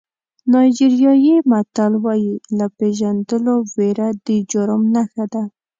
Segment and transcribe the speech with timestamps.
[0.51, 5.43] نایجیریایي متل وایي له پېژندلو وېره د جرم نښه ده.